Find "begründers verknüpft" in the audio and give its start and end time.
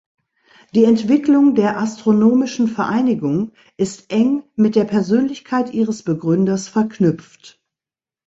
6.01-7.61